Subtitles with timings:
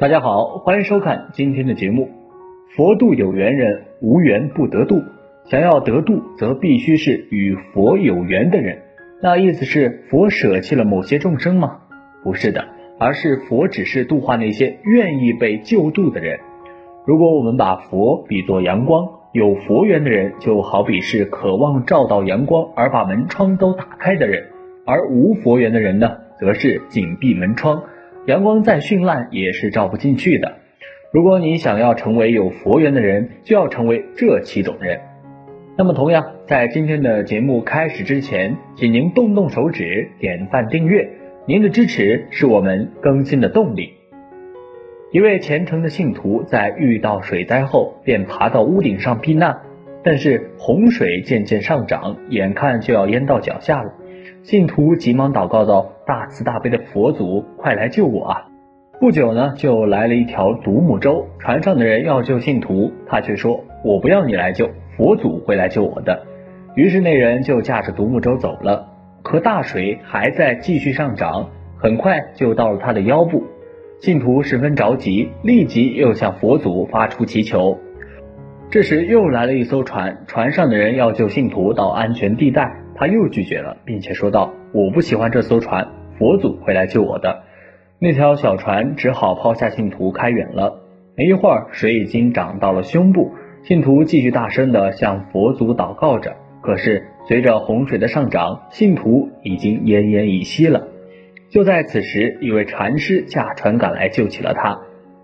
[0.00, 2.08] 大家好，欢迎收看今天的节目。
[2.74, 5.02] 佛度有缘人，无缘不得度。
[5.44, 8.78] 想要得度，则必须是与佛有缘的人。
[9.20, 11.80] 那意思是佛舍弃了某些众生吗？
[12.24, 12.64] 不是的，
[12.98, 16.40] 而是佛只是度化那些愿意被救度的人。
[17.06, 24.44] 如果我们把佛比作阳光，有佛缘的人就好比是渴望照到阳光而把门窗都打开的人，
[24.86, 27.82] 而无佛缘的人呢，则是紧闭门窗。
[28.26, 30.58] 阳光再绚烂也是照不进去的。
[31.10, 35.00] 如果你想要成为有佛缘的人，就要成为这七种人。
[35.76, 41.08] 那么，同样在今天的节目开始之前，请您动动手指点赞订阅，
[41.46, 43.94] 您的支持是我们更新的动力。
[45.12, 49.58] 一位虔诚的信徒在遇到水灾后，便爬到屋顶上避难，
[50.04, 53.94] 但是洪水渐渐上涨，眼看就要淹到脚下了。
[54.42, 58.46] 信徒急忙祷告道：“大慈大悲的佛祖，快来救我啊！”
[58.98, 66.22] 不久呢，就来了一条独木舟，船上的人要救信徒，他却说：“我不要你来救，佛祖会来救我的。”
[66.74, 68.86] 于是那人就驾着独木舟走了。
[69.22, 73.44] 可大水还在继续上涨，很快就到了他的腰部。
[74.00, 77.78] 信徒十分着急，立即又向佛祖发出祈求。
[78.70, 82.79] 这时又来了一艘船，船上的人要救信徒到安全地带。
[83.00, 87.44] 他又拒绝了，并且说道：“我不喜欢这艘船，佛祖会来救我的。”
[87.98, 90.82] 那条小船只好抛下信徒开远了。
[91.16, 96.36] 没一会儿，水已经涨到了胸部，信徒继续大声地向佛祖祷告着。
[96.60, 100.88] 可是随着洪水的上涨，信徒已经奄奄一息了。
[101.48, 104.78] 就在此时，一位禅师驾船赶来救起了他。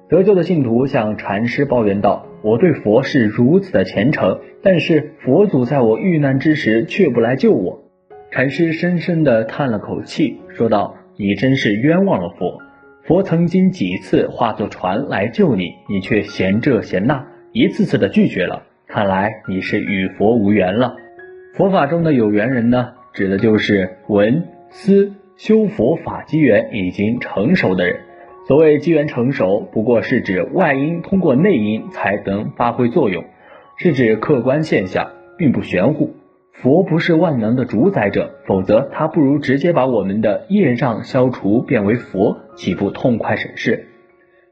[0.09, 7.83] 得救的信徒向禅师抱怨道：“我对佛是如此的虔诚，但是佛祖在我遇难之时却不来救我。”
[8.31, 12.63] 禅师深深地叹了口气，说道：“你真是冤枉了佛。
[13.03, 18.63] 佛曾经几次化作船来救你，你却嫌这嫌那，一次次的拒绝了。
[18.87, 20.95] 看来你是与佛无缘了。
[21.55, 27.99] 佛法中的有缘人呢，指的就是闻思修佛法机缘已经成熟的人。”
[28.47, 33.25] 所谓机缘成熟，不过是指外因通过内因才能发挥作用，
[33.77, 36.15] 是指客观现象，并不玄乎。
[36.53, 43.89] 佛不是万能的主宰者，否则他不如直接把我们的业障消除，变为佛，岂不痛快省事？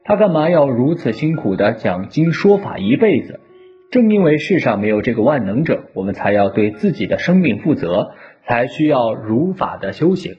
[0.03, 3.39] 他干嘛要如此辛苦的讲经说法一辈子？
[3.91, 8.11] 正因为世上没有这个万能者，我们才要对自己的生命负责，
[8.45, 10.35] 才需要如法的修行。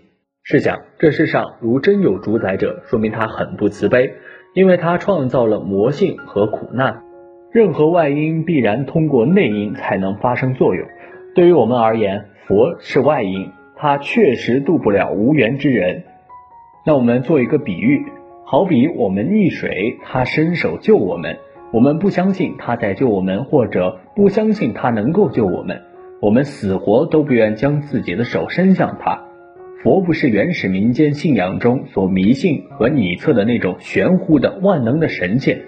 [0.49, 4.12] 试想，这世上如真有主宰者，说明他很不慈悲，
[4.55, 7.03] 因为他创造了魔性和苦难。
[7.51, 10.87] 任何外因必然通过内因才能发生作用。
[11.34, 16.05] 对于我们而言，佛是外因，他确实渡不了无缘之人。
[16.87, 18.07] 那我们做一个比喻，
[18.45, 21.39] 好比我们溺水，他伸手救我们，
[21.73, 25.83] 我们不相信他在救我们，或者不相信他能够救我们，
[26.23, 29.25] 我们死活都不愿将自己的手伸向他。
[29.86, 35.60] 佛不是原始民间信仰中所迷信和拟测的那种玄乎的万能的神仙，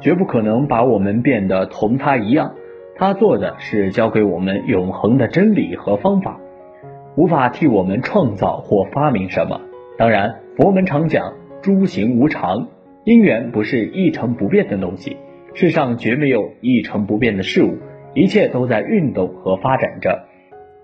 [0.00, 2.54] 绝不可能把我们变得同他一样。
[2.96, 6.40] 他做的是教给我们永恒的真理和方法，
[7.18, 9.60] 无法替我们创造或发明什么。
[9.98, 12.66] 当然，佛门常讲诸行无常，
[13.04, 15.18] 因缘不是一成不变的东西。
[15.52, 17.76] 世上绝没有一成不变的事物，
[18.14, 20.29] 一切都在运动和发展着。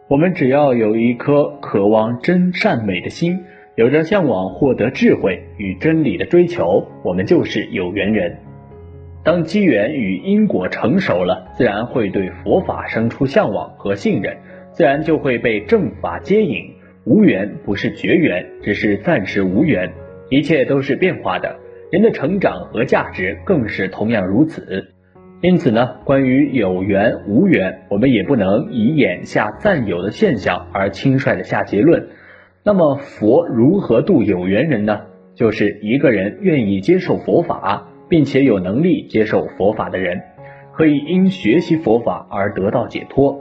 [0.08, 3.40] 我们只要有一颗渴望真善美的心，
[3.74, 8.36] 有着向往获得智慧与真理的追求，我们就是有缘人。
[9.24, 14.36] 当机缘与因果成熟了，自然会对佛法生出向往和信任，
[14.70, 16.70] 自然就会被正法接引。
[17.04, 19.92] 无缘不是绝缘，只是暂时无缘，
[20.30, 21.56] 一切都是变化的。
[21.90, 24.86] 人的成长和价值更是同样如此。
[25.42, 32.08] 因此呢，关于有缘无缘，我们也不能以眼下暂有的现象而轻率的下结论。
[32.64, 35.02] 那么，佛如何度有缘人呢？
[35.34, 40.22] 就是一个人愿意接受佛法，并且有能力接受佛法的人，
[40.72, 43.38] 可以因学习佛法而得到解脱。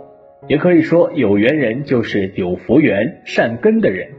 [0.50, 4.10] 也可以说，有缘人就是有佛缘、善根的人。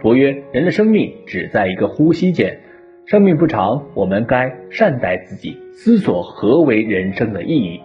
[0.00, 2.60] 佛曰：人的生命只在一个呼吸间。
[3.06, 7.82] 生命不长，我们该善待自己，思索何为人生的意义。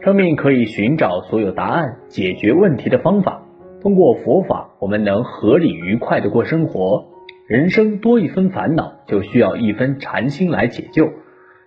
[0.00, 3.42] 生命可以寻找所有答案、解决问题的方法。
[3.82, 7.04] 通过佛法，我们能合理愉快的过生活。
[7.48, 11.10] 人生多一分烦恼，就需要一分禅心来解救。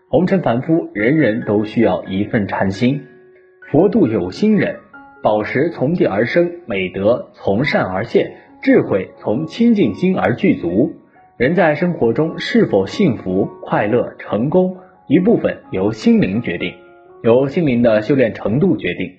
[0.08, 3.02] 红尘凡夫，人人都需要一份禅心。
[3.70, 4.78] 佛度有心人，
[5.22, 10.94] 宝石从地而生，美德从善而现，智慧从清净心而具足。
[11.36, 14.78] 人在生活中是否幸福、快乐、成功，
[15.08, 16.76] 一部分由心灵决定，
[17.24, 19.16] 由心灵的修炼程度决定。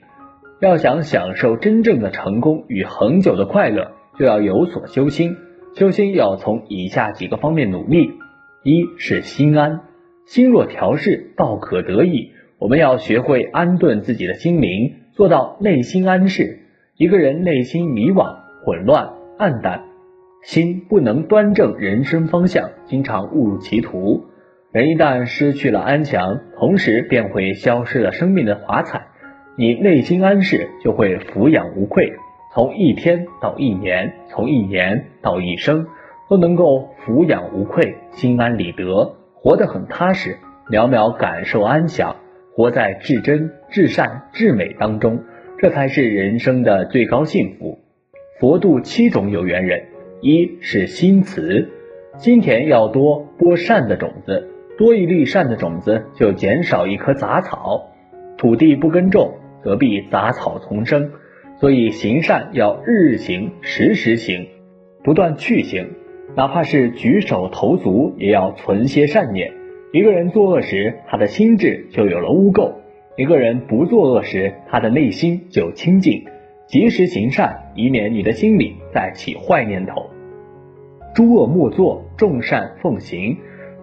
[0.60, 5.36] 要想享受真正的成功与恒久的快乐，就要有所修心。
[5.74, 8.12] 修心要从以下几个方面努力：
[8.62, 9.80] 一是心安，
[10.24, 12.30] 心若调适，道可得意。
[12.60, 16.60] 我们要学会安顿自己的心灵，做到内心安适。
[16.96, 19.82] 一个人内心迷惘、混乱、暗淡，
[20.44, 24.26] 心不能端正人生方向，经常误入歧途。
[24.72, 29.06] 人一旦失去了安详，同时便会消失了生命的华彩。
[29.56, 32.12] 你内心安适，就会抚养无愧。
[32.52, 35.86] 从一天到一年，从一年到一生，
[36.28, 40.36] 都能够抚养无愧，心安理得，活得很踏实，
[40.68, 42.16] 渺渺感受安详。
[42.54, 45.24] 活在至真、至善、至美当中，
[45.58, 47.78] 这才是人生的最高幸福。
[48.38, 49.86] 佛度七种有缘人：
[50.24, 51.68] 一是心慈，
[52.16, 54.48] 心田要多播善的种子，
[54.78, 57.90] 多一粒善的种子，就减少一棵杂草。
[58.38, 61.10] 土地不耕种，则必杂草丛生。
[61.60, 64.46] 所以行善要日行、时时行，
[65.02, 65.90] 不断去行，
[66.34, 69.52] 哪怕是举手投足，也要存些善念。
[69.92, 72.72] 一个人作恶时，他的心智就有了污垢；
[73.18, 76.24] 一个人不作恶时，他的内心就清净。
[76.66, 80.08] 及时行善，以免你的心里再起坏念头。
[81.14, 83.38] 诸恶莫作，众善奉行。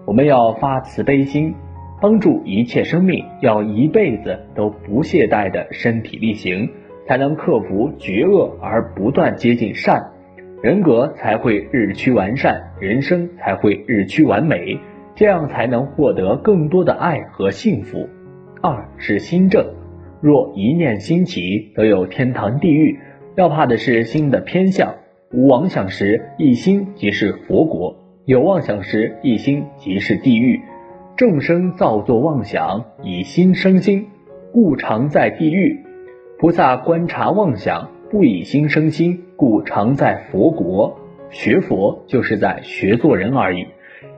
[0.06, 1.56] 我们要发慈悲心，
[2.01, 6.69] 帮助一切生命，要一辈子都不懈怠的身体力行，
[7.07, 10.12] 才能克服绝恶而不断接近善，
[10.62, 14.77] 人格才会日趋完善，人生才会日趋完美。
[15.16, 18.10] 这样才能获得更多的爱和幸福。
[18.62, 19.66] 二是心正，
[20.22, 23.00] 若一念心起，则有天堂地狱。
[23.36, 24.95] 要怕的是心的偏向。
[25.33, 27.95] 无妄想时，一心即是佛国；
[28.25, 30.60] 有妄想时，一心即是地狱。
[31.16, 34.07] 众生造作妄想，以心生心，
[34.51, 35.86] 故常在地狱。
[36.38, 41.00] 菩萨观察妄想，不以心生心，故常在佛国。
[41.30, 43.66] 学佛就是在学做人而已。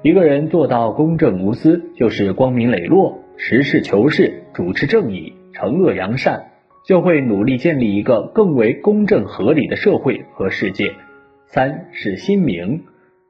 [0.02, 6.53] 一个人做到公正无私，就是光明磊落、实事求是、主持正义、惩恶扬善，
[6.86, 10.94] 就会努力建立一个更为公正合理的社会和世界。
[11.46, 12.84] 三是心明，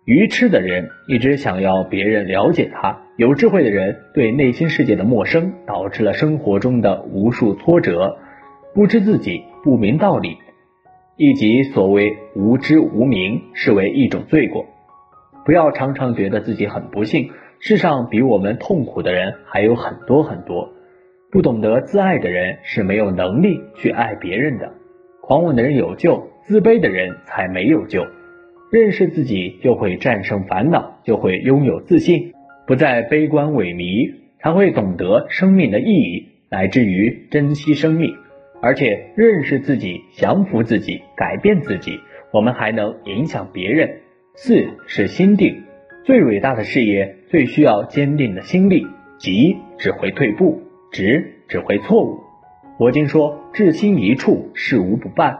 [0.05, 8.17] 愚痴的人一直想要别人了解他，有智慧的人对内心世界的陌生，导致了生活中的无数挫折。
[8.73, 10.37] 不知自己，不明道理，
[11.15, 14.65] 以及所谓无知无明，视为一种罪过。
[15.45, 17.29] 不要常常觉得自己很不幸，
[17.59, 20.71] 世上比我们痛苦的人还有很多很多。
[21.33, 24.71] 不懂得自爱的人是没有能力去爱别人的。
[25.19, 28.05] 狂妄的人有救，自卑的人才没有救。
[28.71, 32.33] 认识自己就会战胜烦恼，就会拥有自信，
[32.67, 38.13] 不再悲观萎靡，才会懂得生命的意义，乃至于珍惜生命。
[38.61, 41.99] 而且认识自己，降服自己，改变自己，
[42.31, 43.89] 我们还能影响别人。
[44.35, 45.63] 四是心定，
[46.05, 48.85] 最伟大的事业最需要坚定的心力。
[49.17, 50.62] 急只会退步，
[50.93, 52.21] 直只会错误。
[52.77, 55.39] 佛经说，至心一处，事无不办。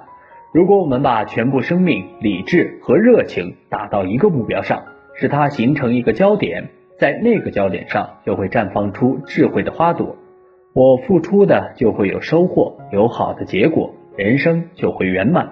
[0.53, 4.83] 如果我们把全部生命、理智和热情打到一个目标上，
[5.15, 6.69] 使它形成一个焦点，
[7.00, 10.15] 在那个焦点上就会绽放出智慧的花朵。
[10.74, 15.50] 我付出的就会有收获，有好的结果，人生就会圆满。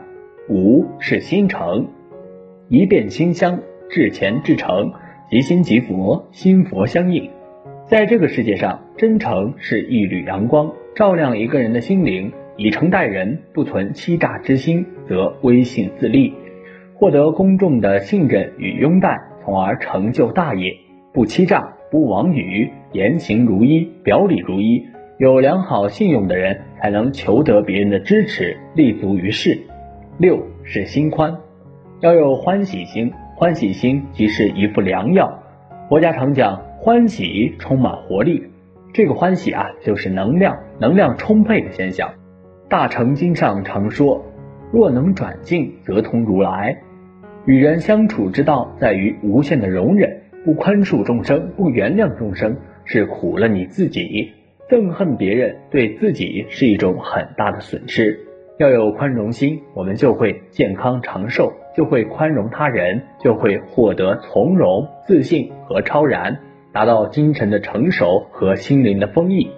[0.49, 1.87] 五是心诚。
[2.69, 4.93] 一遍心香，至钱至诚，
[5.29, 7.29] 即心即佛，心佛相应。
[7.91, 12.31] 在这个世界上，真诚是一缕阳光，照亮一个人的心灵。
[12.55, 16.33] 以诚待人，不存欺诈之心，则威信自立，
[16.93, 20.73] 获得公众的信任与拥戴，从而成就大业。
[21.11, 24.85] 不欺诈，不妄语，言行如一，表里如一。
[25.17, 29.59] 有良好信用的人，才能求得别人的支持，立足于世。
[30.17, 31.35] 六是心宽。
[31.99, 35.43] 要有欢喜心，欢喜心即是一副良药。
[35.89, 38.43] 佛家常讲，欢喜充满活力。
[38.91, 42.11] 这个欢喜啊，就是能量，能量充沛的现象。
[42.67, 44.25] 大乘经上常说，
[44.71, 46.75] 若能转境，则通如来。
[47.45, 54.31] 与人相处之道，在于无限的容忍，不宽恕众生，不原谅众生，是苦了你自己。
[54.67, 58.17] 憎恨别人，对自己是一种很大的损失。
[58.57, 66.39] 要有宽容心，我们就会健康长寿，就会宽容他人，就会获得从容、自信和超然，
[66.73, 69.49] 达到精神的成熟和心灵的丰益。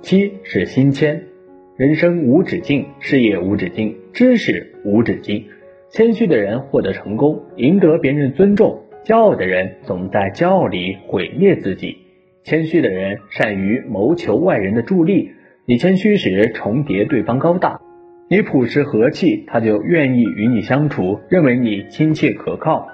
[0.00, 1.24] 七是心谦，
[1.76, 5.44] 人生无止境，事业无止境，知识无止境。
[5.90, 11.96] 谦虚的人获得成功，赢得别人尊重；骄傲的人总在骄傲里毁灭自己，
[12.44, 15.30] 谦虚的人善于谋求外人的助力。
[15.64, 17.80] 你谦虚时重叠对方高大，
[18.30, 22.86] 你朴实和气，他就愿意与你相处，认为你亲切可靠。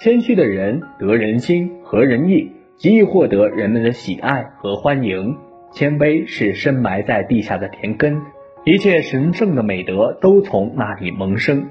[0.00, 5.36] 谦虚的人得人心，合人意，极易获得人们的喜爱和欢迎。
[5.70, 8.22] 谦卑是深埋在地下的田根，
[8.64, 11.68] 一切神圣的美德都从那里萌生。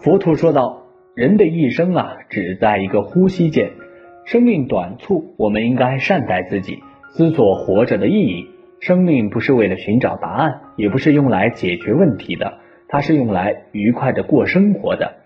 [0.00, 0.86] 佛陀说道。
[1.14, 3.72] 人的一生啊，只在一个呼吸间，
[4.24, 6.78] 生命短促，我们应该善待自己，
[7.10, 8.48] 思索活着的意义。
[8.78, 15.16] 生命不是为了寻找答案，也不是用来解决问题的，它是用来愉快的过生活的。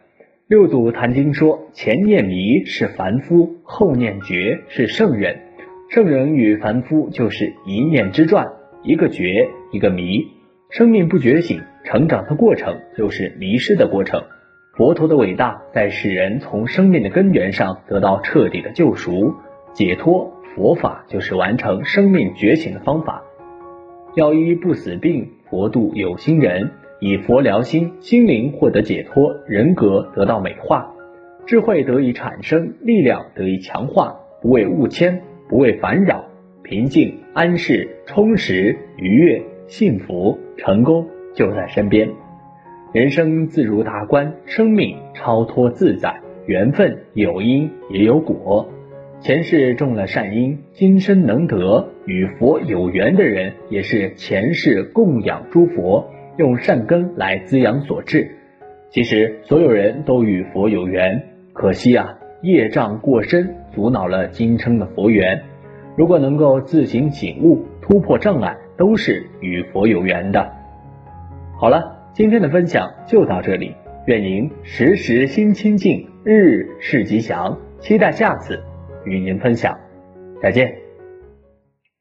[0.47, 5.41] 六祖坛经说：前念迷是凡夫，后念觉是圣人。
[5.89, 8.47] 圣人与凡夫就是一念之转，
[8.83, 10.19] 一个觉，一个迷。
[10.69, 14.23] 生命不觉醒，成长的过程就是迷失的过程。
[14.77, 19.37] 佛陀的伟大，在使人从生命的根源上得到彻底的救赎、
[19.73, 20.31] 解脱。
[20.55, 23.23] 佛法就是完成生命觉醒的方法。
[24.15, 26.71] 药医不死病，佛度有心人。
[27.07, 30.91] 以佛疗心，心灵获得解脱，人格得到美化，
[31.45, 34.17] 智慧得以产生，力量得以强化。
[34.41, 36.25] 不为物迁，不为烦扰，
[36.63, 42.09] 平静、安适、充实、愉悦、幸福、成功就在身边。
[42.95, 48.67] 人生自如达观，生命超脱自在，缘分有因也有果。
[49.21, 51.87] 前世种了善因，今生能得。
[52.07, 58.31] 与佛有缘的人，也是前世供养诸佛，用善根来滋养所致。
[58.91, 61.23] 其实所有人都与佛有缘，
[61.53, 65.43] 可惜啊，业障过深，阻挠了今生的佛缘。
[65.97, 70.51] 如果能够自行醒悟，突破障碍，都是与佛有缘的。
[71.59, 71.93] 好了。
[72.15, 73.75] 今天的分享就到这里，
[74.07, 77.59] 愿您时时心清净，日日事吉祥。
[77.81, 78.63] 期待下次
[79.05, 79.77] 与您分享，
[80.41, 80.84] 再见。